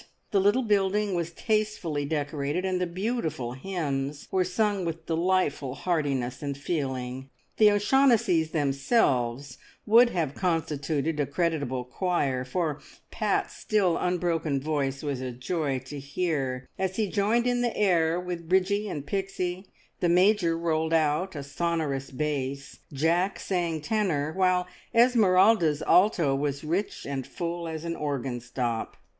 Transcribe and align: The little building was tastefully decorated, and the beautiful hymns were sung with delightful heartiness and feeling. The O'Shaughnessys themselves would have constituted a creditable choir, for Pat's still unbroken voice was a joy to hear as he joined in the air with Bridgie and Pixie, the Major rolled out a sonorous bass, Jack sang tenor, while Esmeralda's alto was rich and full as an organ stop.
The 0.31 0.39
little 0.41 0.63
building 0.63 1.13
was 1.13 1.29
tastefully 1.29 2.05
decorated, 2.05 2.65
and 2.65 2.81
the 2.81 2.87
beautiful 2.87 3.53
hymns 3.53 4.27
were 4.31 4.43
sung 4.43 4.83
with 4.83 5.05
delightful 5.05 5.75
heartiness 5.75 6.41
and 6.41 6.57
feeling. 6.57 7.29
The 7.57 7.69
O'Shaughnessys 7.69 8.49
themselves 8.49 9.59
would 9.85 10.09
have 10.09 10.33
constituted 10.33 11.19
a 11.19 11.27
creditable 11.27 11.83
choir, 11.83 12.43
for 12.43 12.81
Pat's 13.11 13.55
still 13.55 13.95
unbroken 13.95 14.59
voice 14.59 15.03
was 15.03 15.21
a 15.21 15.29
joy 15.31 15.77
to 15.85 15.99
hear 15.99 16.67
as 16.79 16.95
he 16.95 17.07
joined 17.07 17.45
in 17.45 17.61
the 17.61 17.77
air 17.77 18.19
with 18.19 18.49
Bridgie 18.49 18.89
and 18.89 19.05
Pixie, 19.05 19.67
the 19.99 20.09
Major 20.09 20.57
rolled 20.57 20.93
out 20.95 21.35
a 21.35 21.43
sonorous 21.43 22.09
bass, 22.09 22.79
Jack 22.91 23.39
sang 23.39 23.81
tenor, 23.81 24.33
while 24.33 24.65
Esmeralda's 24.95 25.83
alto 25.83 26.33
was 26.33 26.63
rich 26.63 27.05
and 27.05 27.27
full 27.27 27.67
as 27.67 27.85
an 27.85 27.95
organ 27.95 28.39
stop. 28.41 28.97